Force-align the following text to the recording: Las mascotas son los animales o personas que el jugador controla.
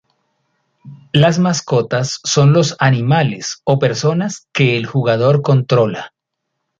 Las 1.13 1.37
mascotas 1.37 2.21
son 2.23 2.53
los 2.53 2.75
animales 2.79 3.61
o 3.65 3.77
personas 3.77 4.47
que 4.51 4.75
el 4.75 4.87
jugador 4.87 5.43
controla. 5.43 6.15